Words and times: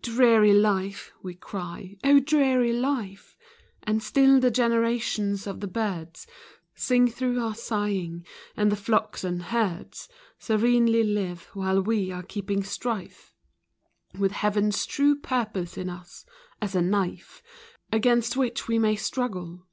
DREARY 0.00 0.52
life!" 0.52 1.12
we 1.24 1.34
cry," 1.34 1.96
O 2.04 2.20
dreary 2.20 2.72
life!" 2.72 3.36
And 3.82 4.00
still 4.00 4.38
the 4.38 4.48
generations 4.52 5.44
of 5.44 5.58
the 5.58 5.66
birds 5.66 6.24
Sing 6.76 7.08
through 7.08 7.42
our 7.42 7.56
sighing, 7.56 8.24
and 8.56 8.70
the 8.70 8.76
flocks 8.76 9.24
and 9.24 9.42
herds 9.42 10.08
Serenely 10.38 11.02
live 11.02 11.48
while 11.52 11.82
we 11.82 12.12
are 12.12 12.22
keeping 12.22 12.62
strife 12.62 13.34
CHEERFULNESS 14.12 14.12
TAUGHT 14.12 14.12
BY 14.12 14.18
REASON. 14.18 14.20
15 14.20 14.20
With 14.22 14.32
Heaven's 14.32 14.86
true 14.86 15.16
purpose 15.16 15.76
in 15.76 15.90
us, 15.90 16.24
as 16.62 16.76
a 16.76 16.80
knife 16.80 17.42
Against 17.90 18.36
which 18.36 18.68
we 18.68 18.78
may 18.78 18.94
struggle. 18.94 19.66